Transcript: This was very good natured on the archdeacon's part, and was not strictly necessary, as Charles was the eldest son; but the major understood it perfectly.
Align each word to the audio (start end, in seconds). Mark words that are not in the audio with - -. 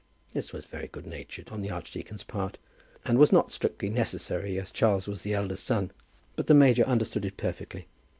This 0.31 0.51
was 0.51 0.65
very 0.65 0.87
good 0.87 1.05
natured 1.05 1.49
on 1.49 1.61
the 1.61 1.69
archdeacon's 1.69 2.23
part, 2.23 2.57
and 3.05 3.19
was 3.19 3.31
not 3.31 3.51
strictly 3.51 3.87
necessary, 3.87 4.59
as 4.59 4.71
Charles 4.71 5.05
was 5.07 5.21
the 5.21 5.35
eldest 5.35 5.63
son; 5.63 5.91
but 6.35 6.47
the 6.47 6.55
major 6.55 6.83
understood 6.85 7.23
it 7.23 7.37
perfectly. 7.37 7.85